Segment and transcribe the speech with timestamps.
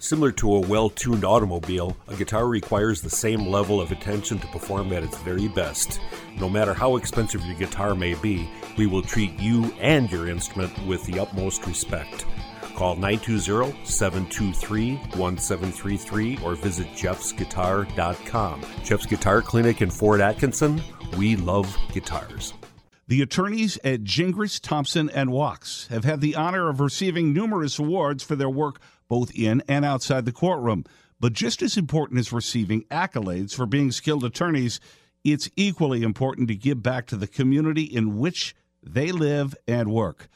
[0.00, 4.46] Similar to a well tuned automobile, a guitar requires the same level of attention to
[4.48, 6.00] perform at its very best.
[6.38, 10.72] No matter how expensive your guitar may be, we will treat you and your instrument
[10.86, 12.26] with the utmost respect.
[12.76, 18.62] Call 920 723 1733 or visit jeffsguitar.com.
[18.84, 20.80] Jeff's Guitar Clinic in Fort Atkinson.
[21.16, 22.54] We love guitars.
[23.08, 28.22] The attorneys at Gingras, Thompson, and Wachs have had the honor of receiving numerous awards
[28.22, 30.84] for their work both in and outside the courtroom.
[31.20, 34.78] But just as important as receiving accolades for being skilled attorneys,
[35.24, 40.28] it's equally important to give back to the community in which they live and work.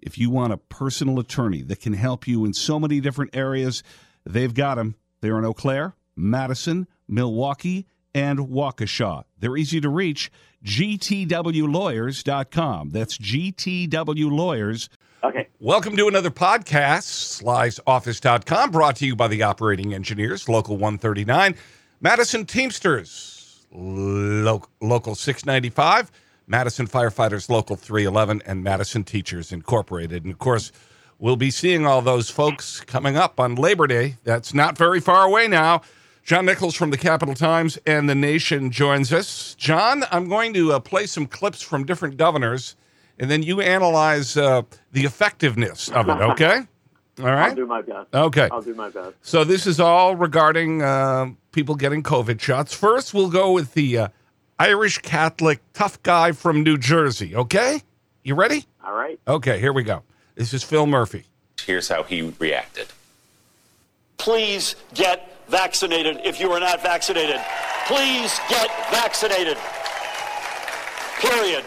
[0.00, 3.82] If you want a personal attorney that can help you in so many different areas,
[4.24, 4.94] they've got them.
[5.20, 9.24] They're in Eau Claire, Madison, Milwaukee, and Waukesha.
[9.38, 10.32] They're easy to reach.
[10.64, 12.90] GTWLawyers.com.
[12.90, 14.88] That's GTWLawyers.com.
[15.22, 15.48] Okay.
[15.60, 21.54] Welcome to another podcast, Sly'sOffice.com, brought to you by the operating engineers, Local 139,
[22.00, 26.10] Madison Teamsters, lo- Local 695,
[26.46, 30.24] Madison Firefighters, Local 311, and Madison Teachers Incorporated.
[30.24, 30.72] And of course,
[31.18, 34.16] we'll be seeing all those folks coming up on Labor Day.
[34.24, 35.82] That's not very far away now.
[36.24, 39.54] John Nichols from the Capital Times and The Nation joins us.
[39.56, 42.74] John, I'm going to uh, play some clips from different governors
[43.20, 46.12] and then you analyze uh, the effectiveness of it.
[46.12, 46.62] Okay.
[47.20, 47.50] All right.
[47.50, 48.14] I'll do my best.
[48.14, 48.48] Okay.
[48.50, 49.14] I'll do my best.
[49.20, 52.74] So this is all regarding uh, people getting COVID shots.
[52.74, 54.08] First, we'll go with the uh,
[54.58, 57.36] Irish Catholic tough guy from New Jersey.
[57.36, 57.82] Okay.
[58.24, 58.64] You ready?
[58.82, 59.20] All right.
[59.28, 59.60] Okay.
[59.60, 60.02] Here we go.
[60.34, 61.24] This is Phil Murphy.
[61.62, 62.86] Here's how he reacted.
[64.16, 67.40] Please get vaccinated if you are not vaccinated.
[67.86, 69.58] Please get vaccinated.
[71.18, 71.64] Period.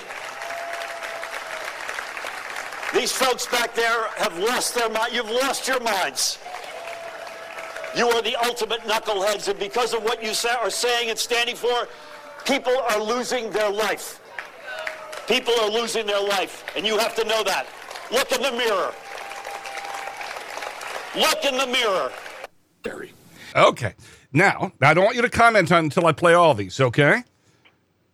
[2.93, 5.13] These folks back there have lost their mind.
[5.13, 6.37] You've lost your minds.
[7.97, 11.87] You are the ultimate knuckleheads, and because of what you are saying and standing for,
[12.45, 14.19] people are losing their life.
[15.27, 17.65] People are losing their life, and you have to know that.
[18.11, 18.93] Look in the mirror.
[21.15, 22.11] Look in the mirror.
[22.83, 23.13] Barry.
[23.55, 23.93] Okay.
[24.31, 27.23] Now, I don't want you to comment on until I play all these, okay?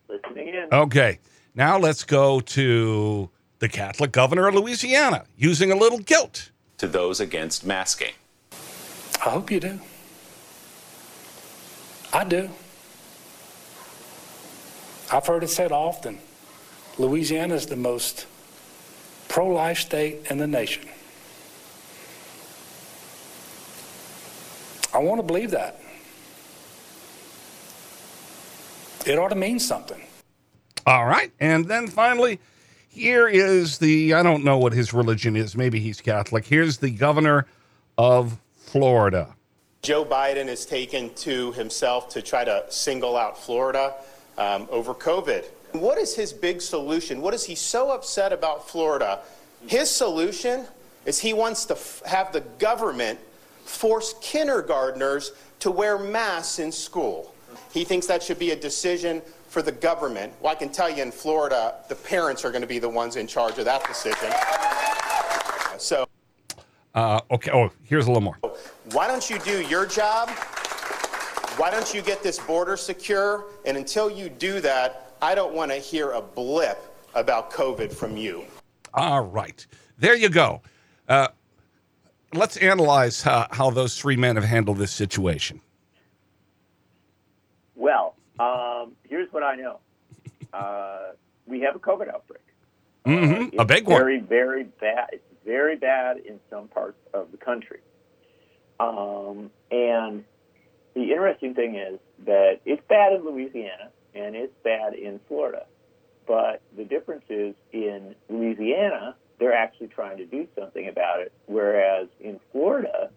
[0.08, 0.68] Listening in.
[0.72, 1.18] Okay.
[1.54, 6.50] Now let's go to the Catholic governor of Louisiana using a little guilt.
[6.78, 8.14] To those against masking.
[9.24, 9.78] I hope you do.
[12.12, 12.50] I do.
[15.12, 16.18] I've heard it said often
[16.98, 18.26] Louisiana is the most
[19.28, 20.88] pro life state in the nation.
[24.92, 25.80] I want to believe that.
[29.06, 30.00] It ought to mean something.
[30.86, 31.30] All right.
[31.38, 32.40] And then finally,
[32.90, 35.56] here is the, I don't know what his religion is.
[35.56, 36.44] Maybe he's Catholic.
[36.44, 37.46] Here's the governor
[37.96, 39.34] of Florida.
[39.82, 43.94] Joe Biden has taken to himself to try to single out Florida
[44.36, 45.44] um, over COVID.
[45.72, 47.22] What is his big solution?
[47.22, 49.20] What is he so upset about Florida?
[49.66, 50.66] His solution
[51.06, 53.18] is he wants to f- have the government
[53.64, 57.34] force kindergartners to wear masks in school.
[57.72, 60.32] He thinks that should be a decision for the government.
[60.40, 63.16] Well, I can tell you in Florida, the parents are going to be the ones
[63.16, 64.30] in charge of that decision.
[65.78, 66.06] So,
[66.94, 67.50] Uh, okay.
[67.50, 68.36] Oh, here's a little more.
[68.92, 70.28] why don't you do your job?
[71.56, 73.44] Why don't you get this border secure?
[73.66, 76.78] And until you do that, I don't want to hear a blip
[77.14, 78.44] about COVID from you.
[78.94, 79.66] All right.
[79.98, 80.62] There you go.
[81.08, 81.28] Uh,
[82.32, 85.60] let's analyze how, how those three men have handled this situation.
[87.74, 89.80] Well, um, here's what I know.
[90.52, 91.12] Uh,
[91.46, 92.42] we have a COVID outbreak.
[93.06, 94.00] Mhm, a It's big one.
[94.00, 95.10] very, very bad.
[95.12, 97.78] It's very bad in some parts of the country.
[98.80, 100.24] Um, and
[100.94, 105.66] the interesting thing is that it's bad in Louisiana and it's bad in Florida.
[106.26, 112.08] But the difference is in Louisiana, they're actually trying to do something about it, whereas
[112.18, 113.10] in Florida,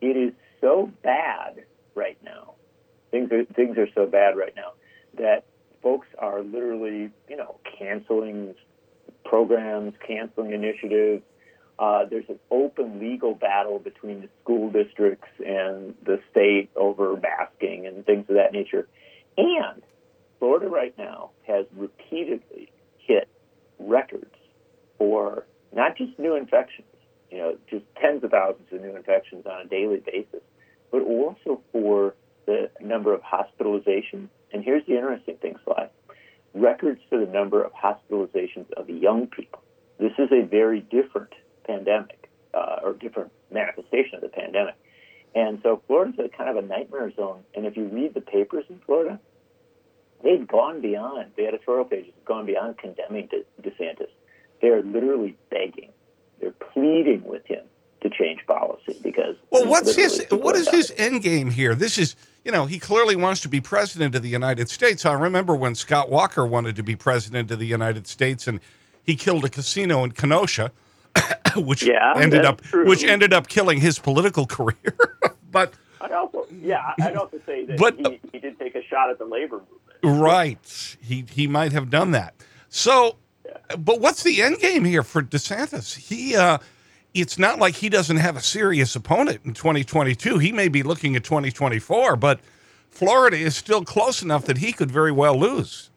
[0.00, 1.64] it is so bad
[1.94, 2.54] right now.
[3.12, 4.72] Things are things are so bad right now
[5.18, 5.44] that
[5.82, 8.54] folks are literally, you know, canceling
[9.24, 11.22] programs, canceling initiatives.
[11.78, 17.86] Uh, there's an open legal battle between the school districts and the state over masking
[17.86, 18.88] and things of that nature.
[19.36, 19.82] And
[20.38, 23.28] Florida right now has repeatedly hit
[23.78, 24.34] records
[24.98, 25.44] for
[25.74, 26.88] not just new infections,
[27.30, 30.42] you know, just tens of thousands of new infections on a daily basis,
[30.90, 32.14] but also for
[32.46, 34.28] the number of hospitalizations.
[34.52, 35.88] And here's the interesting thing, Sly
[36.54, 39.62] records for the number of hospitalizations of young people.
[39.98, 41.32] This is a very different
[41.64, 44.74] pandemic uh, or different manifestation of the pandemic.
[45.34, 47.42] And so Florida's a kind of a nightmare zone.
[47.54, 49.18] And if you read the papers in Florida,
[50.22, 54.10] they've gone beyond, the editorial pages have gone beyond condemning De- DeSantis.
[54.60, 55.90] They're literally begging,
[56.40, 57.64] they're pleading with him
[58.02, 59.36] to change policy because.
[59.50, 61.74] Well, what's his what is his end game here?
[61.74, 62.14] This is
[62.44, 65.04] you know he clearly wants to be president of the United States.
[65.06, 68.60] I remember when Scott Walker wanted to be president of the United States, and
[69.02, 70.70] he killed a casino in Kenosha,
[71.56, 72.86] which Yeah, ended up true.
[72.86, 74.94] which ended up killing his political career.
[75.50, 79.10] but I'd also, yeah, I'd also say that But- he, he did take a shot
[79.10, 79.60] at the labor
[80.02, 80.20] movement.
[80.22, 82.34] right, he he might have done that.
[82.68, 83.16] So,
[83.78, 85.94] but what's the end game here for DeSantis?
[85.96, 86.34] He.
[86.36, 86.58] uh
[87.14, 90.38] it's not like he doesn't have a serious opponent in 2022.
[90.38, 92.40] He may be looking at 2024, but
[92.90, 95.90] Florida is still close enough that he could very well lose.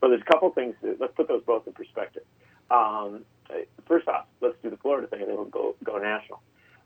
[0.00, 0.74] Well, there's a couple things.
[0.82, 2.22] Let's put those both in perspective.
[2.70, 3.24] Um,
[3.86, 6.40] first off, let's do the Florida thing, and then we'll go go national,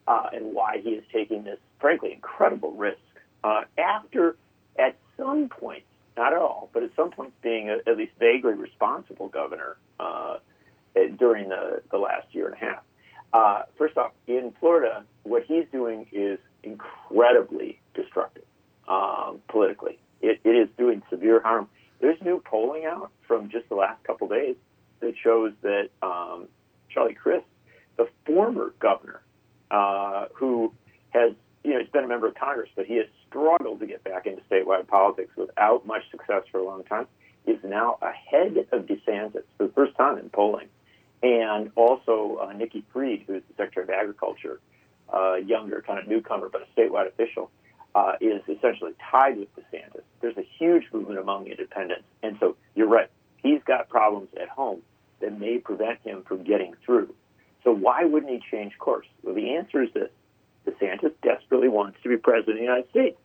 [0.07, 2.99] uh, and why he is taking this, frankly, incredible risk.
[3.43, 4.37] Uh, after,
[4.79, 5.83] at some point,
[6.17, 10.37] not at all, but at some point, being a, at least vaguely responsible governor uh,
[11.19, 12.83] during the, the last year and a half.
[13.33, 18.45] Uh, first off, in Florida, what he's doing is incredibly destructive
[18.89, 19.99] um, politically.
[20.21, 21.69] It, it is doing severe harm.
[22.01, 24.57] There's new polling out from just the last couple days
[25.01, 26.49] that shows that um,
[26.89, 27.47] Charlie Crist,
[27.97, 29.23] the former governor,
[29.71, 30.73] uh, who
[31.11, 31.33] has,
[31.63, 34.27] you know, he's been a member of Congress, but he has struggled to get back
[34.27, 37.07] into statewide politics without much success for a long time,
[37.47, 40.69] is now ahead of DeSantis for the first time in polling.
[41.23, 44.61] And also uh, Nikki Fried, who's the Secretary of Agriculture,
[45.13, 47.51] uh, younger, kind of newcomer, but a statewide official,
[47.95, 50.03] uh, is essentially tied with DeSantis.
[50.21, 52.05] There's a huge movement among independents.
[52.23, 53.11] And so you're right.
[53.43, 54.83] He's got problems at home
[55.21, 57.15] that may prevent him from getting through.
[57.65, 59.07] So why wouldn't he change course?
[59.23, 60.11] Well, the answer is this.
[60.67, 63.19] DeSantis desperately wants to be president of the United States.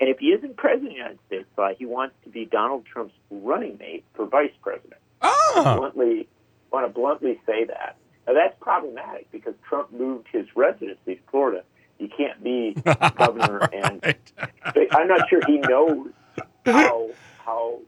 [0.00, 2.86] And if he isn't president of the United States, uh, he wants to be Donald
[2.86, 6.28] Trump's running mate for vice president Oh, bluntly
[6.72, 7.96] want to bluntly say that.
[8.26, 11.64] Now that's problematic because Trump moved his residency to Florida.
[11.98, 12.74] You can't be
[13.16, 14.14] governor, and
[14.92, 16.08] I'm not sure he knows
[16.64, 17.10] how
[17.44, 17.78] how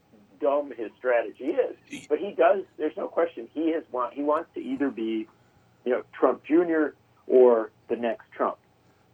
[0.40, 2.06] dumb his strategy is.
[2.08, 2.64] But he does.
[2.76, 3.48] There's no question.
[3.54, 4.14] He has want.
[4.14, 5.26] He wants to either be,
[5.84, 6.94] you know, Trump Jr.
[7.26, 8.58] or the next Trump.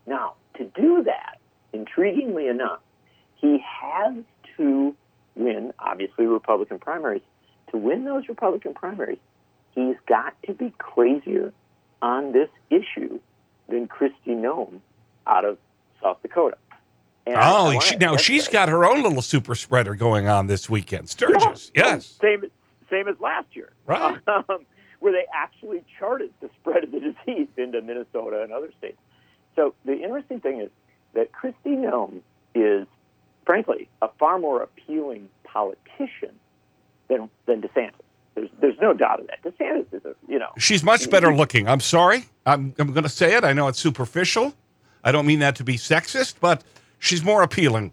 [0.06, 1.38] Now, to do that,
[1.72, 2.80] intriguingly enough,
[3.36, 4.14] he has
[4.56, 4.94] to
[5.34, 7.22] win, obviously, Republican primaries.
[7.70, 9.18] To win those Republican primaries,
[9.74, 11.52] he's got to be crazier
[12.02, 13.20] on this issue
[13.68, 14.80] than Kristi Noem
[15.26, 15.58] out of
[16.02, 16.56] South Dakota.
[17.26, 21.08] And oh, she, now she's got her own little super spreader going on this weekend.
[21.08, 22.18] Sturgis, Yeah, yes.
[22.20, 22.44] Same,
[22.88, 23.72] same as last year.
[23.86, 24.18] Right.
[24.28, 24.66] Um,
[25.00, 28.98] where they actually charted the spread of the disease into Minnesota and other states.
[29.56, 30.70] So the interesting thing is
[31.14, 32.20] that Kristi Noem
[32.54, 32.86] is,
[33.46, 36.38] frankly, a far more appealing politician
[37.08, 37.92] than, than DeSantis.
[38.34, 39.42] There's, there's no doubt of that.
[39.42, 41.68] DeSantis is a, you know, She's much better looking.
[41.68, 42.26] I'm sorry.
[42.46, 43.44] I'm, I'm going to say it.
[43.44, 44.54] I know it's superficial.
[45.02, 46.62] I don't mean that to be sexist, but
[46.98, 47.92] she's more appealing.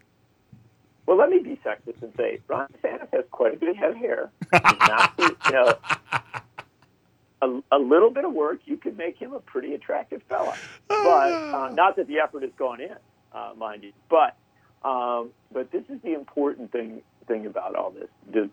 [1.05, 3.91] Well, let me be sexist and say Ron DeSantis has quite a bit of head
[3.91, 4.29] of hair.
[4.53, 5.73] Not, you know,
[7.41, 10.55] a, a little bit of work, you could make him a pretty attractive fella.
[10.87, 12.95] But uh, not that the effort has gone in,
[13.33, 13.93] uh, mind you.
[14.09, 14.35] But
[14.87, 18.49] um, but this is the important thing thing about all this.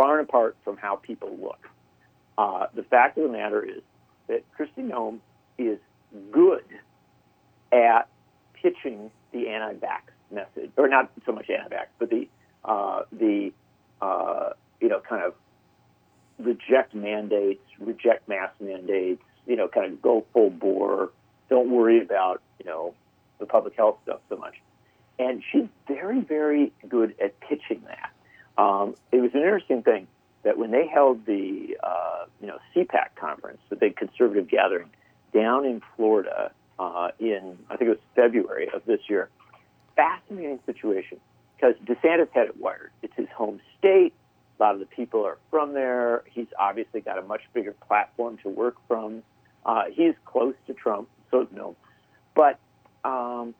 [0.00, 1.68] Far and apart from how people look,
[2.38, 3.82] uh, the fact of the matter is
[4.28, 5.18] that Kristi Noem
[5.58, 5.78] is
[6.32, 6.64] good
[7.70, 8.08] at
[8.54, 12.26] pitching the anti-vax message, or not so much anti-vax, but the
[12.64, 13.52] uh, the
[14.00, 15.34] uh, you know kind of
[16.38, 21.10] reject mandates, reject mass mandates, you know, kind of go full bore,
[21.50, 22.94] don't worry about you know
[23.38, 24.54] the public health stuff so much.
[25.18, 28.12] And she's very, very good at pitching that.
[28.58, 30.06] Um, it was an interesting thing
[30.42, 34.90] that when they held the uh, you know CPAC conference, the big conservative gathering
[35.32, 39.28] down in Florida uh, in I think it was February of this year.
[39.96, 41.18] Fascinating situation
[41.56, 42.90] because DeSantis had it wired.
[43.02, 44.14] It's his home state.
[44.58, 46.22] A lot of the people are from there.
[46.26, 49.22] He's obviously got a much bigger platform to work from.
[49.64, 51.76] Uh, he's close to Trump, so no.
[52.34, 52.58] But
[53.04, 53.54] um,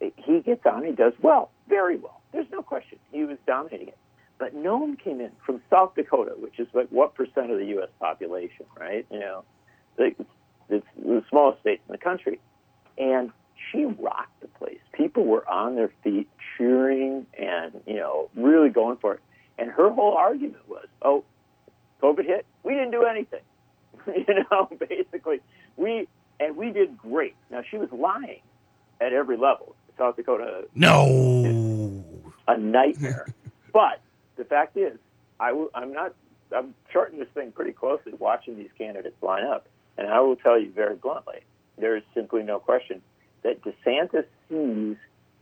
[0.00, 0.84] he gets on.
[0.84, 2.20] He does well, very well.
[2.32, 2.98] There's no question.
[3.12, 3.98] He was dominating it.
[4.38, 7.88] But Noem came in from South Dakota, which is like what percent of the U.S.
[8.00, 9.06] population, right?
[9.10, 9.44] You know,
[9.98, 10.18] it's
[10.68, 12.40] the smallest state in the country,
[12.98, 13.30] and
[13.70, 14.80] she rocked the place.
[14.92, 19.20] People were on their feet, cheering, and you know, really going for it.
[19.58, 21.24] And her whole argument was, "Oh,
[22.02, 22.44] COVID hit.
[22.64, 23.42] We didn't do anything.
[24.06, 25.40] you know, basically,
[25.76, 26.08] we
[26.40, 28.40] and we did great." Now she was lying
[29.00, 29.76] at every level.
[29.96, 32.02] South Dakota No.
[32.48, 33.28] a nightmare.
[33.72, 34.00] but
[34.36, 34.98] the fact is,
[35.40, 36.14] I'm not.
[36.54, 40.60] I'm charting this thing pretty closely, watching these candidates line up, and I will tell
[40.60, 41.40] you very bluntly,
[41.78, 43.02] there is simply no question
[43.42, 44.96] that DeSantis sees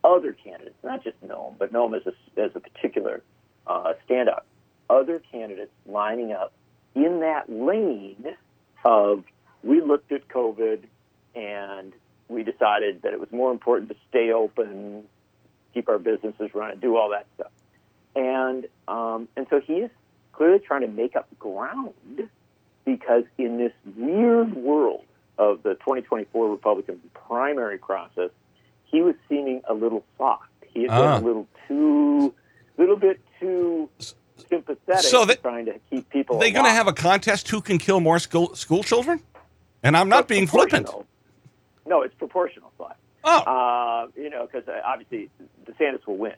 [0.05, 3.23] other candidates, not just Noem, but Noem as a, as a particular
[3.67, 4.43] uh, standout,
[4.89, 6.53] other candidates lining up
[6.95, 8.25] in that lane
[8.85, 9.25] of
[9.63, 10.85] we looked at COVID
[11.35, 11.93] and
[12.29, 15.05] we decided that it was more important to stay open,
[15.73, 17.53] keep our businesses running, do all that stuff.
[18.15, 19.91] And um, and so he is
[20.33, 21.95] clearly trying to make up ground
[22.85, 25.05] because in this weird world
[25.39, 28.31] of the 2024 Republican primary process,
[28.85, 30.45] he was seeming a little soft.
[30.67, 31.15] He had Ah.
[31.17, 32.35] been a little too,
[32.77, 33.89] little bit too
[34.49, 36.39] sympathetic, So to trying to keep people.
[36.39, 39.23] They're going to have a contest who can kill more school school children?
[39.83, 40.89] And I'm not being flippant.
[41.87, 42.93] No, it's proportional, Sly.
[43.25, 45.31] Oh, Uh, you know, because uh, obviously
[45.65, 46.35] DeSantis will win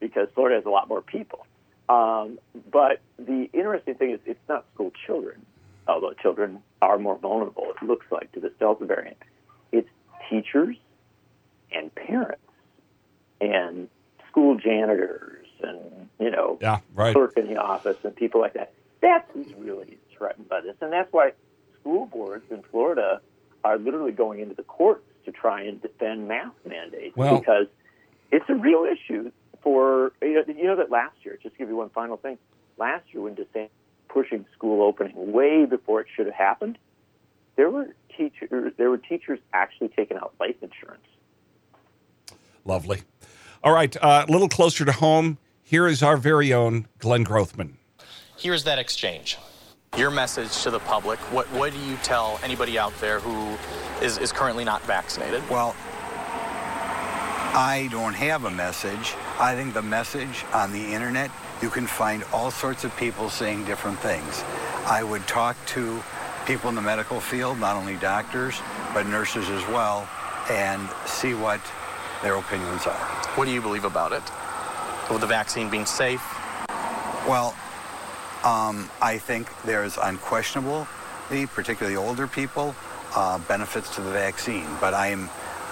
[0.00, 1.46] because Florida has a lot more people.
[1.88, 2.38] Um,
[2.70, 5.44] but the interesting thing is, it's not school children,
[5.86, 7.72] although children are more vulnerable.
[7.80, 9.16] It looks like to this Delta variant.
[9.72, 9.88] It's
[10.28, 10.76] teachers
[11.72, 12.42] and parents
[13.40, 13.88] and
[14.28, 17.12] school janitors and you know yeah, right.
[17.14, 18.72] clerk in the office and people like that.
[19.00, 21.32] That's who's really threatened by this, and that's why
[21.80, 23.20] school boards in Florida
[23.64, 27.66] are literally going into the courts to try and defend mask mandates Well- because
[28.30, 29.30] it's a real issue.
[29.62, 32.38] For you know, you know that last year, just to give you one final thing,
[32.78, 33.70] last year when DeSantis
[34.08, 36.78] pushing school opening way before it should have happened,
[37.56, 41.02] there were teachers there were teachers actually taking out life insurance.
[42.64, 43.02] Lovely.
[43.64, 45.38] All right, uh, a little closer to home.
[45.62, 47.74] Here is our very own Glenn Grothman.
[48.38, 49.36] Here's that exchange.
[49.96, 51.18] Your message to the public.
[51.32, 53.56] What what do you tell anybody out there who
[54.04, 55.42] is, is currently not vaccinated?
[55.50, 55.74] Well,
[57.54, 59.14] I don't have a message.
[59.40, 61.30] I think the message on the internet,
[61.62, 64.44] you can find all sorts of people saying different things.
[64.86, 66.02] I would talk to
[66.46, 68.60] people in the medical field, not only doctors,
[68.94, 70.08] but nurses as well,
[70.50, 71.60] and see what
[72.22, 73.06] their opinions are.
[73.34, 74.22] What do you believe about it?
[75.10, 76.22] With the vaccine being safe?
[77.26, 77.54] Well,
[78.44, 80.86] um, I think there's unquestionably,
[81.54, 82.74] particularly older people,
[83.14, 84.66] uh, benefits to the vaccine.
[84.80, 85.28] But I am,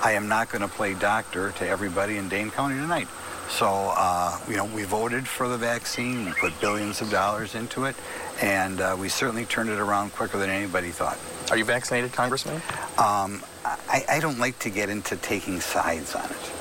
[0.07, 3.09] I am not going to play doctor to everybody in Dane County tonight.
[3.49, 6.27] So, uh, you know, we voted for the vaccine.
[6.27, 7.97] We put billions of dollars into it,
[8.41, 11.19] and uh, we certainly turned it around quicker than anybody thought.
[11.51, 12.63] Are you vaccinated, Congressman?
[12.99, 16.53] Um, I, I don't like to get into taking sides on it.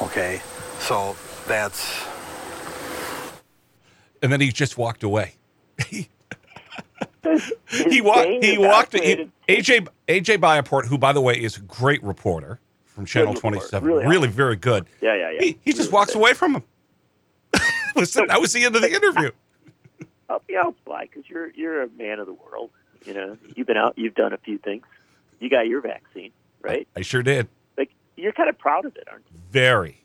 [0.00, 0.40] Okay,
[0.78, 1.14] so
[1.46, 2.06] that's
[4.22, 5.34] And then he just walked away.
[5.90, 6.08] he
[8.00, 8.30] walked.
[8.42, 8.94] He walked.
[8.94, 9.28] He.
[9.46, 12.60] AJ AJ Bayatpour, who by the way is a great reporter
[12.98, 13.34] from Channel.
[13.34, 14.86] Twenty Seven, Really really, very good.
[15.00, 15.40] Yeah, yeah, yeah.
[15.40, 16.18] He, he just walks good.
[16.18, 16.62] away from him.
[17.96, 19.30] Listen, that was the end of the interview.
[20.28, 22.70] help me out, Sly, because you're you're a man of the world.
[23.04, 24.84] You know, you've been out, you've done a few things.
[25.38, 26.88] You got your vaccine, right?
[26.96, 27.46] I sure did.
[27.76, 29.38] Like you're kind of proud of it, aren't you?
[29.52, 30.02] Very.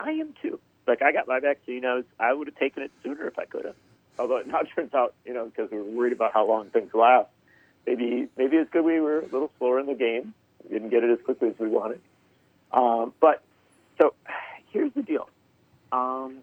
[0.00, 0.58] I am too.
[0.88, 3.44] Like I got my vaccine, I was I would have taken it sooner if I
[3.44, 3.76] could have.
[4.18, 6.92] Although it now turns out, you know, because we were worried about how long things
[6.94, 7.28] last,
[7.86, 10.34] maybe maybe it's good we were a little slower in the game.
[10.64, 12.00] We didn't get it as quickly as we wanted.
[12.72, 13.42] Um, but
[14.00, 14.14] so
[14.70, 15.28] here's the deal.
[15.90, 16.38] Um,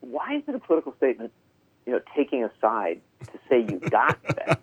[0.00, 1.32] why is it a political statement?
[1.86, 4.60] You know, taking a side to say you got that,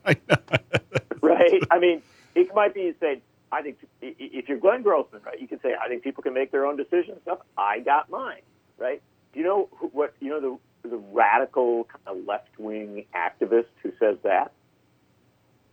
[1.22, 1.62] right?
[1.70, 2.02] I mean,
[2.36, 3.22] it might be saying,
[3.52, 6.52] I think if you're Glenn Grothman, right, you can say, I think people can make
[6.52, 7.22] their own decisions.
[7.24, 7.40] Stuff.
[7.58, 8.42] I got mine,
[8.78, 9.02] right?
[9.34, 10.14] Do you know who, what?
[10.20, 14.52] You know the the radical kind of left wing activist who says that?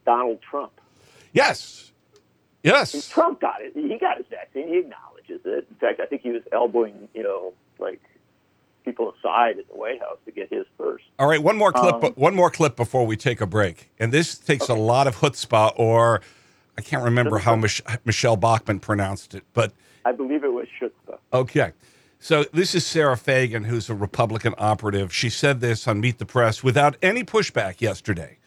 [0.05, 0.73] Donald Trump.
[1.33, 1.93] Yes.
[2.63, 3.09] Yes.
[3.09, 3.73] Trump got it.
[3.75, 4.69] He got his vaccine.
[4.69, 5.67] He acknowledges it.
[5.71, 8.01] In fact, I think he was elbowing, you know, like
[8.85, 11.05] people aside at the White House to get his first.
[11.19, 12.03] All right, one more clip.
[12.03, 13.91] Um, one more clip before we take a break.
[13.99, 16.21] And this takes a lot of chutzpah, or
[16.77, 19.73] I can't remember how Mich- Michele Bachmann pronounced it, but
[20.05, 21.19] I believe it was Schutzpah.
[21.33, 21.73] Okay.
[22.21, 25.15] So this is Sara Fagen, who's a Republican operative.
[25.15, 28.39] She said this on Meet the Press without any pushback yesterday,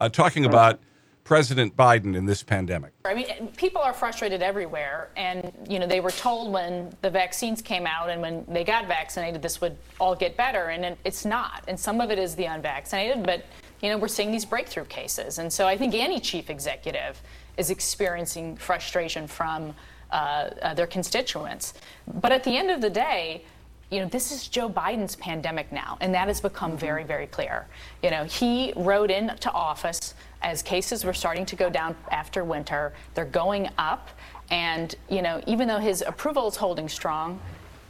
[0.00, 0.80] uh, talking about
[1.24, 2.92] President Biden in this pandemic.
[3.04, 7.62] I mean, people are frustrated everywhere, and you know they were told when the vaccines
[7.62, 11.64] came out and when they got vaccinated, this would all get better, and it's not.
[11.68, 13.44] And some of it is the unvaccinated, but
[13.80, 17.20] you know we're seeing these breakthrough cases, and so I think any chief executive
[17.56, 19.74] is experiencing frustration from
[20.10, 21.74] uh, uh, their constituents.
[22.20, 23.44] But at the end of the day,
[23.90, 27.66] you know, this is Joe Biden's pandemic now, and that has become very, very clear.
[28.02, 32.92] You know, he rode into office as cases were starting to go down after winter.
[33.14, 34.08] They're going up,
[34.50, 37.40] And, you know, even though his approval is holding strong,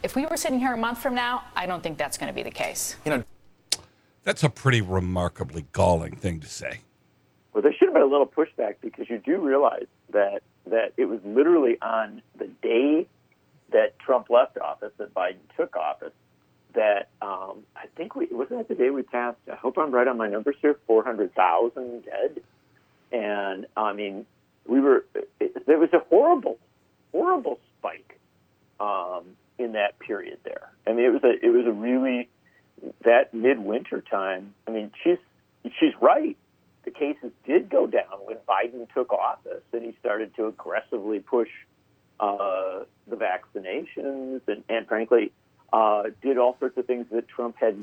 [0.02, 2.34] if we were sitting here a month from now, I don't think that's going to
[2.34, 2.96] be the case.
[3.04, 3.24] You know,
[4.24, 6.80] that's a pretty remarkably galling thing to say.
[7.52, 11.06] Well, there should have been a little pushback because you do realize that that it
[11.06, 13.06] was literally on the day
[13.72, 16.12] that Trump left office, that Biden took office,
[16.74, 17.09] that I
[18.00, 19.36] think we wasn't that the day we passed.
[19.52, 20.74] I hope I'm right on my numbers here.
[20.86, 22.40] Four hundred thousand dead,
[23.12, 24.24] and I mean
[24.66, 25.04] we were.
[25.38, 26.58] It, there was a horrible,
[27.12, 28.18] horrible spike
[28.80, 29.24] um,
[29.58, 30.70] in that period there.
[30.86, 32.30] I mean, it was a it was a really
[33.04, 34.54] that midwinter time.
[34.66, 35.18] I mean, she's
[35.78, 36.38] she's right.
[36.84, 41.50] The cases did go down when Biden took office, and he started to aggressively push
[42.18, 45.32] uh, the vaccinations, and, and frankly,
[45.72, 47.76] uh, did all sorts of things that Trump had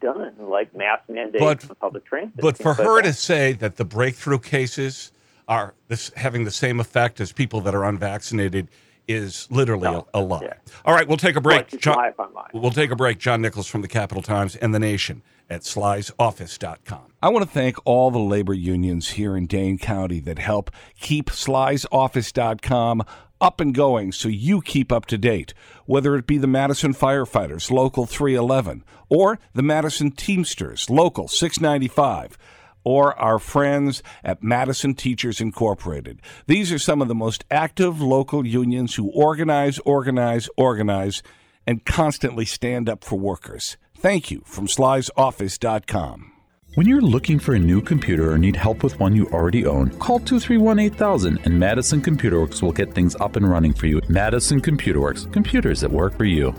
[0.00, 2.40] done, like mass mandates but, for public transit.
[2.40, 5.12] But for her to say that the breakthrough cases
[5.48, 8.68] are this, having the same effect as people that are unvaccinated
[9.08, 10.42] is literally no, a, a, lie.
[10.42, 10.54] Yeah.
[10.84, 11.68] All right, we'll take a break.
[11.80, 12.12] John,
[12.52, 13.18] we'll take a break.
[13.18, 15.22] John Nichols from the Capital Times and the Nation
[15.52, 17.12] at slysoffice.com.
[17.22, 21.26] I want to thank all the labor unions here in Dane County that help keep
[21.26, 23.02] slysoffice.com
[23.40, 25.52] up and going so you keep up to date,
[25.84, 32.38] whether it be the Madison Firefighters, Local 311, or the Madison Teamsters, Local 695
[32.84, 36.20] or our friends at Madison Teachers Incorporated.
[36.46, 41.22] These are some of the most active local unions who organize, organize, organize,
[41.66, 43.76] and constantly stand up for workers.
[44.02, 46.32] Thank you from slysoffice.com.
[46.74, 49.90] When you're looking for a new computer or need help with one you already own,
[50.00, 54.00] call 231 8000 and Madison Computer Works will get things up and running for you.
[54.08, 56.52] Madison Computer Works, computers that work for you.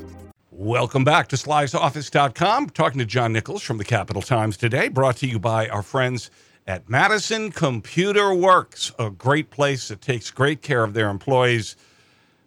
[0.52, 2.70] Welcome back to slysoffice.com.
[2.70, 6.32] Talking to John Nichols from the Capital Times today, brought to you by our friends
[6.66, 11.76] at Madison Computer Works, a great place that takes great care of their employees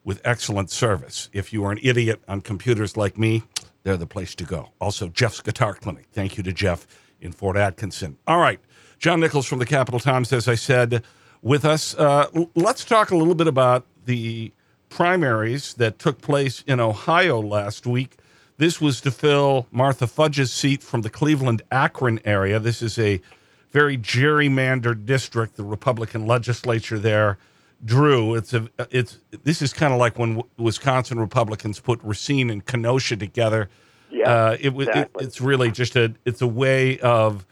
[0.05, 1.29] with excellent service.
[1.35, 3.43] If you are an idiot on computers like me,
[3.87, 4.71] they're the place to go.
[4.81, 6.07] Also, Jeff's Guitar Clinic.
[6.11, 6.89] Thank you to Jeff
[7.21, 8.19] in Fort Atkinson.
[8.27, 8.59] All right.
[8.99, 11.05] John Nichols from the Capital Times, as I said,
[11.41, 11.95] with us.
[11.95, 14.51] Uh, let's talk a little bit about the
[14.89, 18.17] primaries that took place in Ohio last week.
[18.57, 22.59] This was to fill Marcia Fudge's seat from the Cleveland Akron area.
[22.59, 23.21] This is a
[23.71, 25.55] very gerrymandered district.
[25.55, 27.39] The Republican legislature there
[27.85, 28.35] drew.
[28.35, 33.17] It's a it's this is kind of like when Wisconsin Republicans put Racine and Kenosha
[33.17, 33.69] together
[34.11, 34.89] yeah, uh, it was.
[34.89, 35.25] Exactly.
[35.25, 36.15] It, it's really just a.
[36.25, 37.47] It's a way of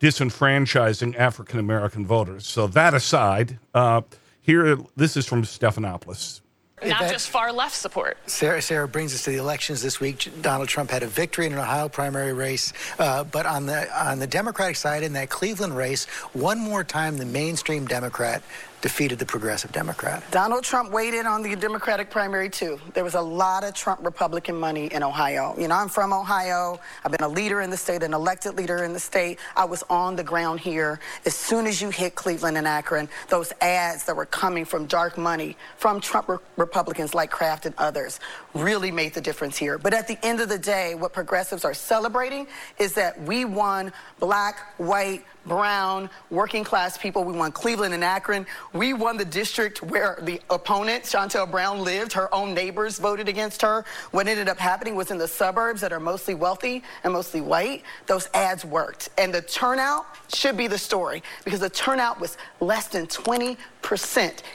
[0.00, 2.46] disenfranchising African American voters.
[2.46, 4.02] So that aside, uh,
[4.40, 6.40] here this is from Stephanopoulos.
[6.84, 8.18] Not just far left support.
[8.26, 10.30] Sarah, Sarah brings us to the elections this week.
[10.42, 14.18] Donald Trump had a victory in an Ohio primary race, uh, but on the on
[14.18, 18.42] the Democratic side in that Cleveland race, one more time the mainstream Democrat
[18.86, 20.22] defeated the progressive Democrat.
[20.30, 22.78] Donald Trump weighed in on the Democratic primary, too.
[22.94, 25.56] There was a lot of Trump Republican money in Ohio.
[25.58, 26.78] You know, I'm from Ohio.
[27.04, 29.40] I've been a leader in the state, an elected leader in the state.
[29.56, 31.00] I was on the ground here.
[31.24, 35.18] As soon as you hit Cleveland and Akron, those ads that were coming from dark
[35.18, 38.20] money from Trump re- Republicans like Kraft and others
[38.54, 39.78] really made the difference here.
[39.78, 42.46] But at the end of the day, what progressives are celebrating
[42.78, 47.24] is that we won black, white, brown, working class people.
[47.24, 48.46] We won Cleveland and Akron.
[48.72, 52.12] We won the district where the opponent, Shontel Brown, lived.
[52.12, 53.84] Her own neighbors voted against her.
[54.10, 57.82] What ended up happening was in the suburbs that are mostly wealthy and mostly white,
[58.06, 59.08] those ads worked.
[59.18, 63.56] And the turnout should be the story because the turnout was less than 20%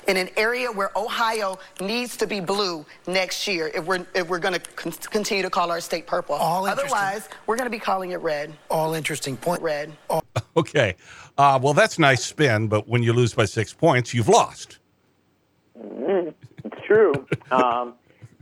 [0.08, 4.40] in an area where Ohio needs to be blue next year if we're, if we're
[4.40, 6.36] going to con- continue to call our state purple.
[6.36, 8.54] All Otherwise, we're going to be calling it red.
[8.70, 9.62] All interesting point.
[9.62, 9.94] Red.
[10.10, 10.26] All-
[10.58, 10.96] okay.
[11.38, 14.80] Uh, well, that's nice spin, but when you lose by six points, you've lost.
[15.80, 16.30] Mm-hmm.
[16.66, 17.14] It's true.
[17.52, 17.94] um,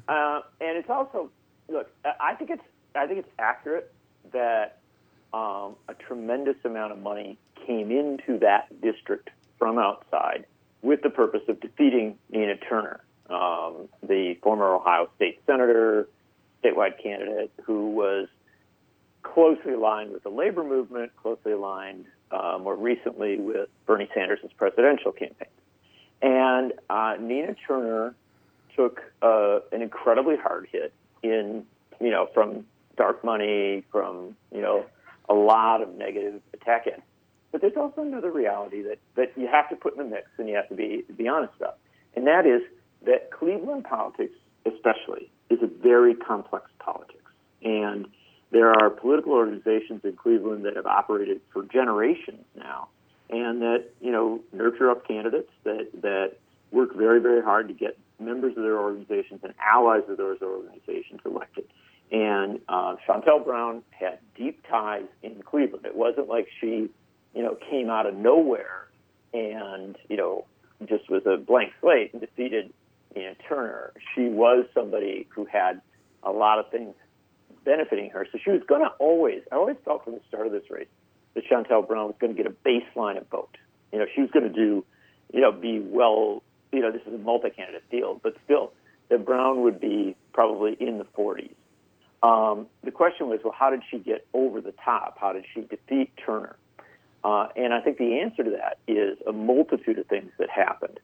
[0.08, 1.30] uh, and it's also,
[1.68, 2.64] look, I think it's,
[2.96, 3.94] I think it's accurate
[4.32, 4.80] that
[5.34, 10.46] um, a tremendous amount of money came into that district from outside
[10.82, 16.08] with the purpose of defeating Nina Turner, um, the former Ohio State Senator,
[16.64, 18.28] statewide candidate who was
[19.24, 25.12] closely aligned with the labor movement, closely aligned uh, more recently with Bernie Sanders' presidential
[25.12, 25.48] campaign.
[26.22, 28.16] And uh, Nina Turner
[28.76, 31.66] took uh, an incredibly hard hit in,
[32.00, 32.66] you know, from
[32.98, 34.86] dark money, from, you know,
[35.28, 37.02] a lot of negative attack ads.
[37.52, 40.48] But there's also another reality that, that you have to put in the mix and
[40.48, 41.78] you have to be, be honest about.
[42.16, 42.62] And that is
[43.06, 44.36] that Cleveland politics,
[44.66, 47.16] especially, is a very complex politics.
[47.64, 48.08] And
[48.52, 52.90] there are political organizations in Cleveland that have operated for generations now
[53.30, 56.34] and that, you know, nurture up candidates that, that
[56.72, 61.22] work very, very hard to get members of their organizations and allies of those organizations
[61.26, 61.66] elected.
[62.12, 65.86] And uh, Shontel Brown had deep ties in Cleveland.
[65.86, 66.90] It wasn't like she,
[67.34, 68.88] you know, came out of nowhere
[69.34, 70.46] and you know
[70.86, 72.74] just was a blank slate and defeated
[73.16, 73.94] you know, Turner.
[74.16, 75.82] She was somebody who had
[76.24, 76.94] a lot of things
[77.66, 78.28] benefiting her.
[78.32, 80.88] So she was going to always, I always felt from the start of this race
[81.34, 83.58] that Shontel Brown was going to get a baseline of vote.
[83.92, 84.86] You know, she was going to do,
[85.34, 88.74] you know, be well, you know, this is a multi candidate field, but still,
[89.10, 91.56] that Brown would be probably in the 40s.
[92.22, 95.18] Um, the question was, well, how did she get over the top?
[95.20, 96.58] How did she defeat Turner?
[97.24, 101.00] Uh, and I think the answer to that is a multitude of things that happened.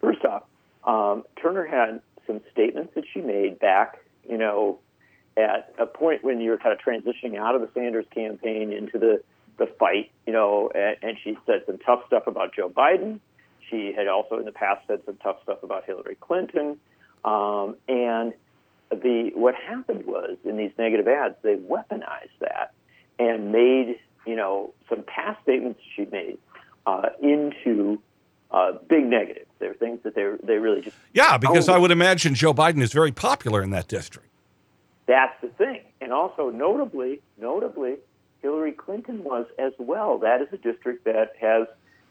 [0.00, 0.42] First off,
[0.84, 4.78] um, Turner had some statements that she made back, you know,
[5.36, 8.98] at a point when you were kind of transitioning out of the Sanders campaign into
[8.98, 9.22] the,
[9.58, 13.20] the fight, you know, and, and she said some tough stuff about Joe Biden.
[13.70, 16.78] She had also in the past said some tough stuff about Hillary Clinton.
[17.24, 18.34] Um, and
[18.90, 22.72] the what happened was in these negative ads, they weaponized that
[23.18, 26.38] and made you know some past statements she made
[26.86, 28.00] uh, into
[28.50, 29.50] uh, big negatives.
[29.58, 31.38] There are things that they they really just yeah.
[31.38, 34.28] Because I would imagine Joe Biden is very popular in that district.
[35.06, 37.96] That's the thing, and also notably, notably,
[38.40, 40.18] Hillary Clinton was as well.
[40.18, 41.66] That is a district that has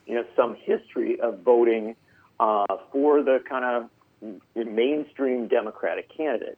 [0.05, 1.95] you know some history of voting
[2.39, 3.89] uh, for the kind of
[4.55, 6.57] mainstream Democratic candidate.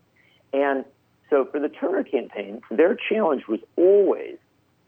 [0.54, 0.86] And
[1.30, 4.38] so for the Turner campaign, their challenge was always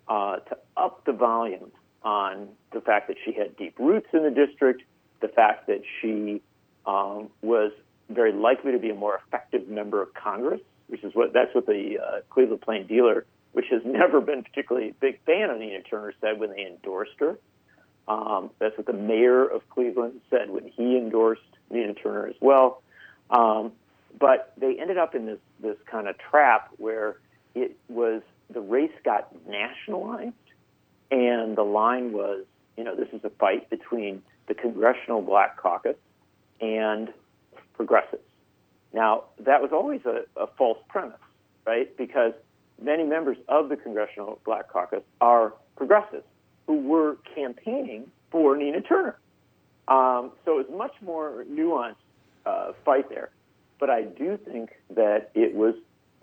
[0.08, 1.72] uh, to up the volume
[2.04, 4.84] on the fact that she had deep roots in the district,
[5.22, 6.42] the fact that she
[6.86, 7.72] um, was
[8.10, 11.66] very likely to be a more effective member of Congress, which is what that's what
[11.66, 16.14] the uh, Cleveland Plain Dealer, which has never been particularly big fan of Nina Turner,
[16.22, 17.38] said when they endorsed her.
[18.08, 22.82] Um, that's what the mayor of Cleveland said when he endorsed Nina Turner as well.
[23.30, 23.74] Um,
[24.18, 27.18] but they ended up in this this kind of trap where
[27.54, 30.34] it was the race got nationalized,
[31.12, 32.46] and the line was,
[32.78, 35.96] you know, this is a fight between the Congressional Black Caucus
[36.62, 37.14] and
[37.76, 38.24] progressives.
[38.94, 41.20] Now, that was always a, a false premise,
[41.66, 41.96] right?
[41.98, 42.34] Because
[42.82, 46.26] many members of the Congressional Black Caucus are progressives
[46.68, 49.18] who were campaigning for Nina Turner.
[49.88, 51.96] Um, so it was much more nuanced
[52.46, 53.30] uh, fight there.
[53.80, 55.76] But I do think that it was,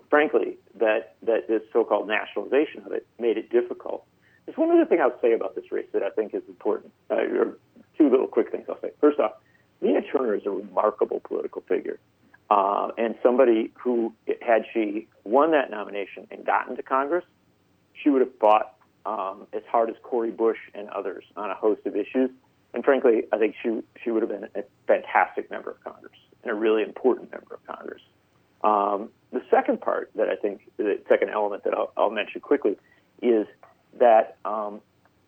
[0.09, 4.05] frankly, that, that this so called nationalization of it made it difficult.
[4.45, 7.15] There's one other thing I'll say about this race that I think is important, uh,
[7.15, 7.57] or
[7.97, 8.91] two little quick things I'll say.
[9.01, 9.33] First off,
[9.81, 11.99] Nina Turner is a remarkable political figure.
[12.49, 17.25] Uh, and somebody who, had she won that nomination and gotten to Congress,
[17.93, 21.81] she would have fought um, as hard as Cori Bush and others on a host
[21.85, 22.29] of issues.
[22.73, 26.13] And frankly, I think she she would have been a fantastic member of Congress
[26.43, 28.01] and a really important member of Congress.
[28.63, 32.77] Um, the second part that I think, the second element that I'll, I'll mention quickly,
[33.21, 33.45] is
[33.99, 34.81] that um,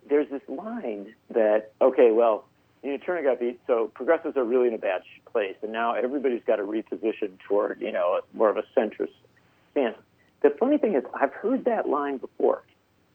[0.09, 2.45] there's this line that okay, well,
[2.83, 5.93] you know, Turner got beat, so progressives are really in a bad place, and now
[5.93, 9.13] everybody's got to reposition toward you know more of a centrist
[9.71, 9.97] stance.
[10.41, 12.63] The funny thing is, I've heard that line before.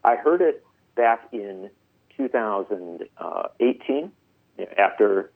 [0.05, 1.71] I heard it back in
[2.17, 4.13] 2018
[4.77, 5.31] after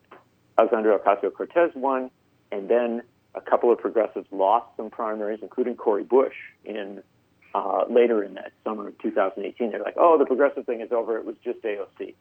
[0.59, 2.11] Alexandria Ocasio Cortez won,
[2.53, 3.03] and then
[3.37, 7.03] a couple of progressives lost some primaries, including Cori Bush, in
[7.55, 9.71] uh, later in that summer of 2018.
[9.71, 11.17] They're like, "Oh, the progressive thing is over.
[11.19, 12.15] It was just AOC."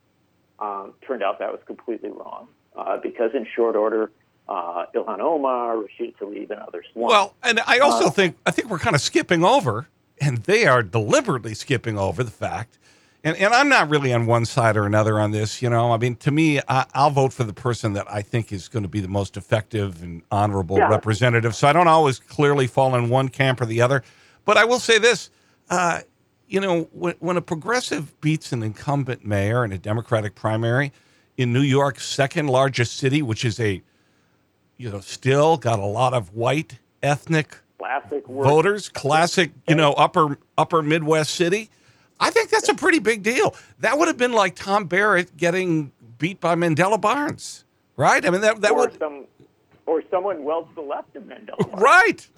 [0.60, 2.48] Um, turned out that was completely wrong
[2.78, 4.12] uh, because in short order,
[4.48, 7.10] uh, Ilhan Omar, Rashida Tlaib, and others won.
[7.10, 9.88] Well, and I also Uh, think I think we're kind of skipping over,
[10.22, 12.78] and they are deliberately skipping over the fact.
[13.26, 15.60] And, and I'm not really on one side or another on this.
[15.60, 18.54] You know, I mean, to me, I, I'll vote for the person that I think
[18.54, 20.90] is going to be the most effective and honorable Yeah.
[20.90, 21.56] representative.
[21.56, 24.04] So I don't always clearly fall in one camp or the other.
[24.46, 25.32] But I will say this:
[25.72, 26.02] uh,
[26.48, 30.94] you know, when, when a progressive beats an incumbent mayor in a Democratic primary
[31.36, 33.82] in New York's second largest city, which is a,
[34.78, 40.38] you know, still got a lot of white ethnic classic voters, classic, you know, upper
[40.60, 41.72] upper Midwest city.
[42.20, 43.56] I think that's a pretty big deal.
[43.80, 47.66] That would have been like Tom Barrett getting beat by Mandela Barnes,
[47.98, 48.26] right?
[48.26, 49.26] I mean, that that or would some,
[49.86, 51.58] or someone well to the left of Mandela.
[51.58, 51.82] Barnes.
[51.82, 52.30] right.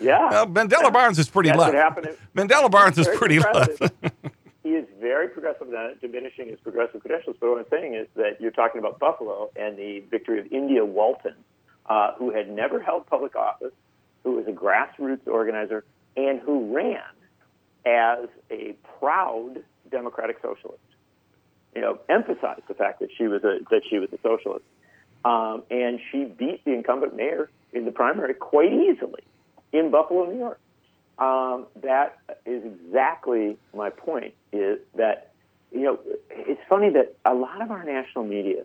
[0.00, 0.30] Yeah.
[0.30, 1.74] Well, Mandela Barnes is pretty That's left.
[1.74, 2.16] what happened.
[2.34, 3.82] Mandela Barnes is pretty left.
[4.62, 7.36] he is very progressive, not diminishing his progressive credentials.
[7.38, 10.84] But what I'm saying is that you're talking about Buffalo and the victory of India
[10.84, 11.34] Walton,
[11.86, 13.72] uh, who had never held public office,
[14.24, 15.84] who was a grassroots organizer,
[16.16, 17.02] and who ran
[17.86, 20.80] as a proud democratic socialist.
[21.74, 24.64] You know, emphasized the fact that she was a that she was a socialist,
[25.24, 29.22] um, and she beat the incumbent mayor in the primary quite easily
[29.72, 30.60] in Buffalo, New York.
[31.18, 34.34] Um, that is exactly my point.
[34.52, 35.32] Is that
[35.70, 35.98] you know
[36.30, 38.64] it's funny that a lot of our national media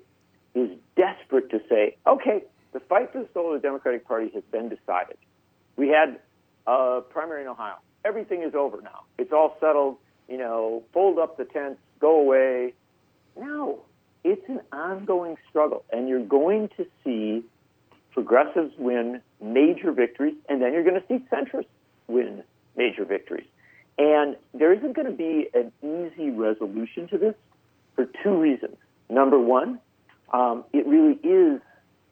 [0.54, 4.44] is desperate to say, okay, the fight for the soul of the Democratic Party has
[4.52, 5.18] been decided.
[5.78, 6.20] We had
[6.66, 7.78] a primary in Ohio.
[8.08, 9.02] Everything is over now.
[9.18, 9.98] It's all settled.
[10.30, 12.74] You know, fold up the tents, go away.
[13.38, 13.80] No,
[14.24, 17.44] it's an ongoing struggle, and you're going to see
[18.14, 21.66] progressives win major victories, and then you're going to see centrists
[22.08, 22.44] win
[22.78, 23.48] major victories.
[23.98, 27.36] And there isn't going to be an easy resolution to this
[27.96, 28.78] for two reasons.
[29.10, 29.80] Number one,
[30.32, 31.62] um, it really is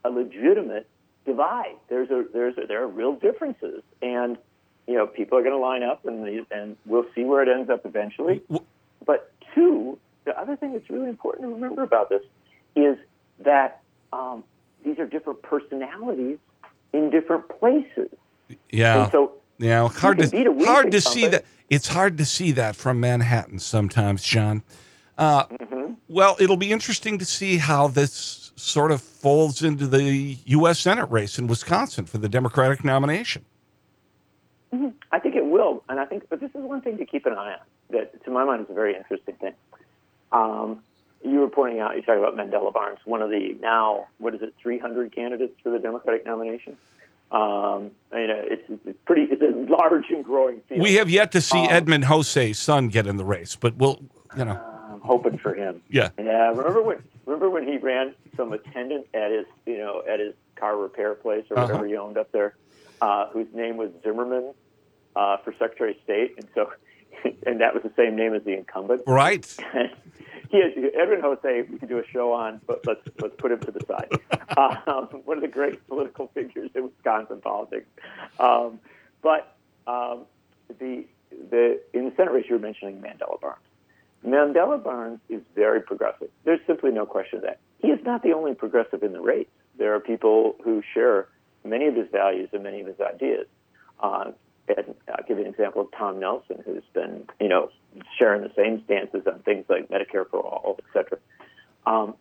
[0.04, 0.88] a legitimate
[1.26, 1.76] divide.
[1.90, 3.82] There's a there's a, there are real differences,
[5.26, 8.44] people are going to line up, and and we'll see where it ends up eventually.
[9.06, 12.22] But two, the other thing that's really important to remember about this
[12.76, 12.98] is
[13.40, 13.82] that
[14.14, 14.44] um,
[14.84, 16.38] these are different personalities
[16.94, 18.10] in different places.
[18.70, 19.04] Yeah.
[19.04, 21.44] And so yeah, hard can beat a to hard to see that.
[21.70, 24.62] It's hard to see that from Manhattan sometimes, John.
[25.18, 25.94] Uh, Mm-hmm.
[26.08, 30.80] Well, it'll be interesting to see how this sort of folds into the U.S.
[30.80, 33.44] Senate race in Wisconsin for the Democratic nomination.
[34.74, 34.94] Mhm.
[35.56, 37.34] I think it will, and I think, but this is one thing to keep an
[37.34, 37.60] eye on.
[37.92, 39.54] That, to my mind, is a very interesting thing.
[40.32, 40.80] Um,
[41.24, 44.42] you were pointing out, you talked about Mandela Barnes, one of the now, what is
[44.42, 46.78] it, 300 candidates for the Democratic nomination.
[47.32, 50.82] Um, you know, it's, it's pretty, it's a large and growing field.
[50.82, 54.00] We have yet to see Um, Edmund Jose's son get in the race, but we'll,
[54.38, 54.60] you know,
[54.92, 55.82] I'm hoping for him.
[55.90, 56.10] yeah.
[56.20, 60.34] Yeah, remember when remember when he ran some attendant at his you know at his
[60.56, 61.84] car repair place or whatever Uh-huh.
[61.84, 62.56] he owned up there,
[63.02, 64.54] uh, whose name was Zimmerman
[65.16, 66.72] uh, for Secretary of State, and so
[67.46, 69.02] and that was the same name as the incumbent.
[69.08, 69.46] Right.
[70.50, 71.66] he is, Edwin Jose.
[71.70, 74.10] We could do a show on, but let's let's put him to the side.
[74.58, 77.88] Um, one of the great political figures in Wisconsin politics.
[78.40, 78.80] Um,
[79.22, 80.26] but um,
[80.80, 81.06] the
[81.50, 83.60] the in the Senate race, you were mentioning Mandela Barnes.
[84.26, 86.30] Mandela Barnes is very progressive.
[86.46, 87.60] There's simply no question of that.
[87.80, 89.48] He is not the only progressive in the race.
[89.78, 91.28] There are people who share
[91.66, 93.48] many of his values and many of his ideas.
[94.00, 94.32] Uh,
[94.68, 97.70] and I'll give you an example of Tom Nelson, who's been, you know,
[98.18, 101.18] sharing the same stances on things like Medicare for all, et cetera.
[101.86, 102.16] Um,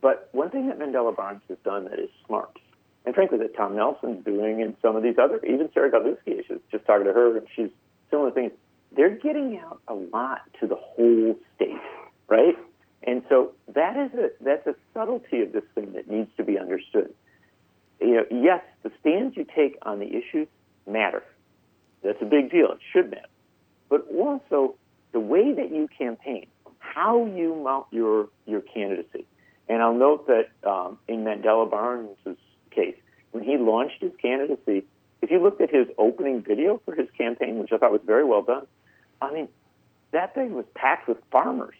[0.00, 2.58] but one thing that Mandela Barnes has done that is smart,
[3.04, 6.52] and frankly that Tom Nelson's doing, and some of these other, even Sarah Godlewski, I
[6.52, 7.70] was just talking to her, and she's
[8.10, 8.52] similar things.
[8.96, 11.80] They're getting out a lot to the whole state,
[12.28, 12.56] right?
[13.02, 16.58] And so that is a that's a subtlety of this thing that needs to be
[16.58, 17.14] understood.
[18.00, 20.48] You know, yes, the stands you take on the issues
[20.86, 21.22] matter.
[22.02, 22.72] That's a big deal.
[22.72, 23.26] It should matter.
[23.88, 24.76] But also
[25.12, 26.46] the way that you campaign,
[26.78, 29.26] how you mount your your candidacy.
[29.68, 32.16] And I'll note that um, in Mandela Barnes'
[32.70, 32.96] case,
[33.30, 34.84] when he launched his candidacy,
[35.22, 38.24] if you looked at his opening video for his campaign, which I thought was very
[38.24, 38.66] well done,
[39.22, 39.48] I mean,
[40.12, 41.76] that thing was packed with farmers.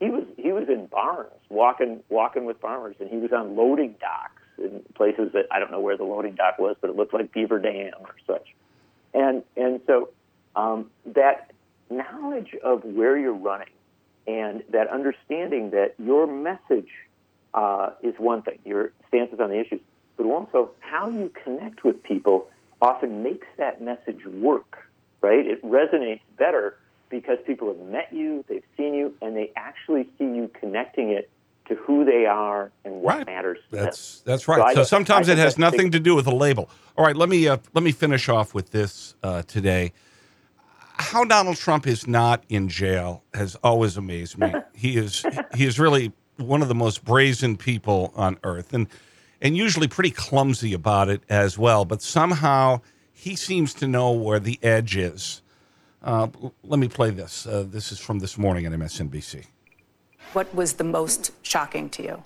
[0.00, 3.94] He was he was in barns walking walking with farmers, and he was on loading
[3.98, 7.14] docks in places that I don't know where the loading dock was, but it looked
[7.14, 8.54] like Beaver Dam or such.
[9.16, 10.10] And and so
[10.54, 11.50] um, that
[11.90, 13.70] knowledge of where you're running
[14.26, 16.90] and that understanding that your message
[17.54, 19.80] uh, is one thing, your stances on the issues,
[20.18, 22.48] but also how you connect with people
[22.82, 24.86] often makes that message work,
[25.22, 25.46] right?
[25.46, 26.76] It resonates better
[27.08, 31.30] because people have met you, they've seen you, and they actually see you connecting it
[31.68, 33.58] to who they are and what matters.
[33.70, 33.84] to them.
[33.86, 34.60] That's that's right.
[34.62, 36.70] I- So, sometimes it has nothing to do with a label.
[36.96, 39.92] All right, let me uh, let me finish off with this uh, today.
[40.98, 44.52] How Donald Trump is not in jail has always amazed me.
[44.74, 45.24] he is
[45.54, 48.86] he is really one of the most brazen people on earth, and
[49.42, 51.84] and usually pretty clumsy about it as well.
[51.84, 52.80] But somehow
[53.12, 55.42] he seems to know where the edge is.
[56.02, 56.28] Uh,
[56.62, 57.46] let me play this.
[57.46, 59.44] Uh, this is from this morning on MSNBC.
[60.32, 62.22] What was the most shocking to you?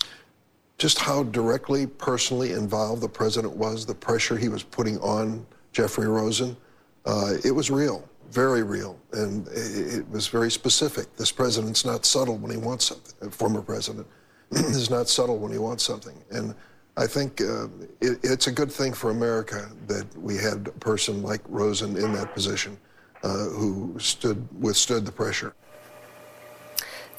[0.81, 6.09] just how directly, personally involved the president was, the pressure he was putting on Jeffrey
[6.09, 6.57] Rosen.
[7.05, 11.15] Uh, it was real, very real, and it, it was very specific.
[11.17, 13.29] This president's not subtle when he wants something.
[13.29, 14.07] A former president
[14.51, 16.55] is not subtle when he wants something, and
[16.97, 17.67] I think uh,
[18.01, 22.15] it, it's a good thing for America that we had a person like Rosen in
[22.15, 22.79] that position
[23.23, 25.55] uh, who stood withstood the pressure.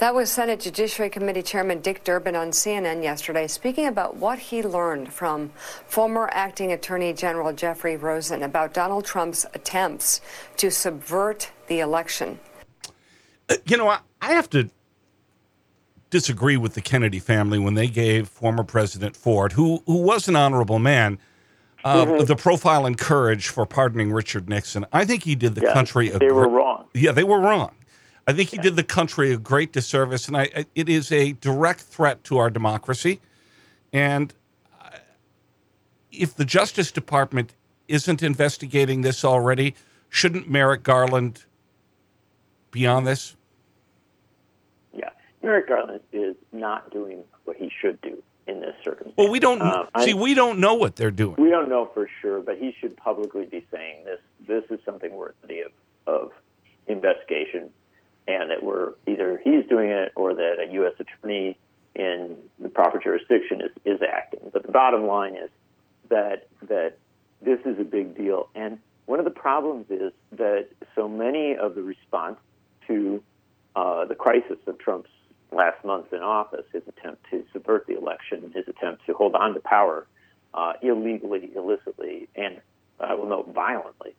[0.01, 4.63] That was Senate Judiciary Committee Chairman Dick Durbin on CNN yesterday, speaking about what he
[4.63, 5.51] learned from
[5.85, 10.19] former acting Attorney General Jeffrey Rosen about Donald Trump's attempts
[10.57, 12.39] to subvert the election.
[13.47, 14.71] Uh, You know, I, I have to
[16.09, 20.35] disagree with the Kennedy family when they gave former President Ford, who who was an
[20.35, 21.19] honorable man,
[21.85, 22.25] uh, Mhm.
[22.25, 24.83] the profile and courage for pardoning Richard Nixon.
[24.91, 26.09] I think he did the Yeah, country.
[26.09, 26.85] a they were gr- wrong.
[26.95, 27.69] Yeah, they were wrong.
[28.27, 31.33] I think he did the country a great disservice, and I, I- it is a
[31.33, 33.19] direct threat to our democracy.
[33.91, 34.33] And
[36.11, 37.53] if the Justice Department
[37.87, 39.75] isn't investigating this already,
[40.09, 41.45] shouldn't Merrick Garland
[42.69, 43.35] be on this?
[44.93, 45.09] Yeah,
[45.41, 49.15] Merrick Garland is not doing what he should do in this circumstance.
[49.17, 50.13] Well, we don't Um, I- see.
[50.13, 51.35] We don't know what they're doing.
[51.37, 54.19] We don't know for sure, but he should publicly be saying this.
[54.47, 55.71] This is something worthy of,
[56.07, 56.31] of
[56.87, 57.69] investigation,
[58.27, 60.93] and that we're either he's doing it or that a U.S.
[60.99, 61.57] attorney
[61.95, 64.39] in the proper jurisdiction is, is acting.
[64.53, 65.49] But the bottom line is
[66.09, 66.97] that that
[67.41, 71.75] this is a big deal, and one of the problems is that so many of
[71.75, 72.37] the response
[72.87, 73.21] to
[73.75, 75.09] uh, the crisis of Trump's
[75.51, 79.53] last month in office, his attempt to subvert the election, his attempt to hold on
[79.53, 80.07] to power
[80.53, 82.61] uh, illegally, illicitly, and
[82.99, 84.15] I will note violently,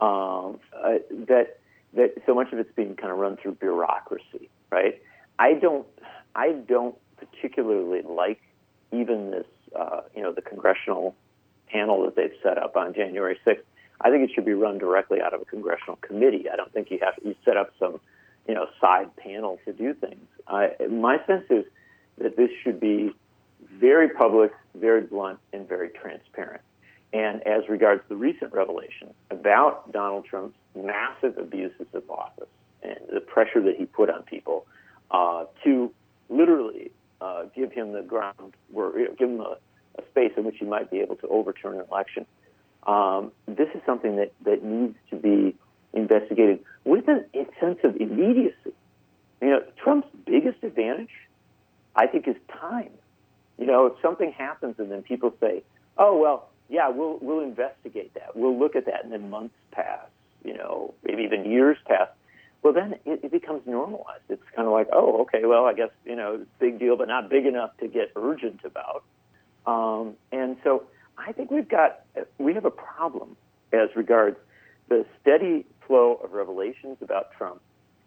[0.00, 1.58] um, uh, that
[1.96, 5.00] that so much of it's being kind of run through bureaucracy, right?
[5.38, 5.86] I don't,
[6.34, 8.40] I don't particularly like
[8.92, 11.14] even this, uh, you know, the congressional
[11.68, 13.62] panel that they've set up on January 6th.
[14.00, 16.46] I think it should be run directly out of a congressional committee.
[16.52, 18.00] I don't think you have you set up some,
[18.46, 20.26] you know, side panel to do things.
[20.46, 21.64] I, my sense is
[22.18, 23.12] that this should be
[23.72, 26.60] very public, very blunt, and very transparent.
[27.14, 32.48] And as regards the recent revelation about Donald Trump's massive abuses of office
[32.82, 34.66] and the pressure that he put on people
[35.12, 35.92] uh, to
[36.28, 39.56] literally uh, give him the ground, you know, give him a,
[39.96, 42.26] a space in which he might be able to overturn an election,
[42.88, 45.54] um, this is something that, that needs to be
[45.92, 47.24] investigated with a
[47.60, 48.74] sense of immediacy.
[49.40, 51.14] You know, Trump's biggest advantage,
[51.94, 52.90] I think, is time.
[53.56, 55.62] You know, if something happens and then people say,
[55.96, 58.36] "Oh well, yeah, we'll we'll investigate that.
[58.36, 60.06] We'll look at that," and then months pass,
[60.44, 62.08] you know, maybe even years pass.
[62.62, 64.22] Well, then it, it becomes normalized.
[64.30, 67.28] It's kind of like, oh, okay, well, I guess you know, big deal, but not
[67.28, 69.04] big enough to get urgent about.
[69.66, 70.84] Um, and so,
[71.18, 72.00] I think we've got
[72.38, 73.36] we have a problem
[73.72, 74.36] as regards
[74.88, 77.60] the steady flow of revelations about Trump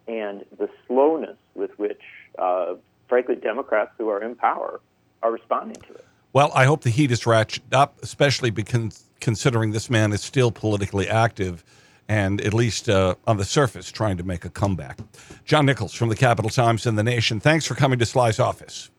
[0.08, 2.02] and the slowness with which,
[2.40, 2.76] uh,
[3.08, 4.80] frankly, Democrats who are in power
[5.22, 6.07] are responding to it.
[6.34, 10.52] Well, I hope the heat is ratcheted up, especially because considering this man is still
[10.52, 11.64] politically active
[12.08, 15.00] and at least uh, on the surface trying to make a comeback.
[15.46, 17.40] John Nichols from the Capital Times and the Nation.
[17.40, 18.90] Thanks for coming to Sly's office.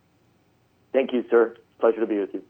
[0.93, 1.57] Thank you, sir.
[1.81, 2.43] Pleasure to be with you.